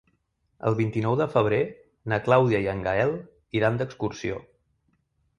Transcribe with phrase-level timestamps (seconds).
[0.67, 1.59] El vint-i-nou de febrer
[2.13, 3.13] na Clàudia i en Gaël
[3.59, 4.41] iran d'excursió.